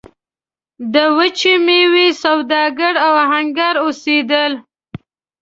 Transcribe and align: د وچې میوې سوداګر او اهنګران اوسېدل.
د 0.93 0.95
وچې 1.17 1.53
میوې 1.65 2.07
سوداګر 2.23 2.93
او 3.05 3.11
اهنګران 3.25 3.75
اوسېدل. 3.83 4.51